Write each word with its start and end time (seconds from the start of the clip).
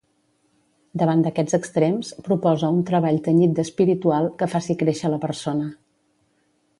Davant 1.01 1.19
d'aquests 1.25 1.57
extrems, 1.57 2.09
proposa 2.29 2.71
un 2.77 2.81
treball 2.89 3.21
tenyit 3.29 3.53
d'espiritual, 3.59 4.31
que 4.41 4.51
faci 4.55 4.79
créixer 4.83 5.13
la 5.15 5.21
persona. 5.27 5.69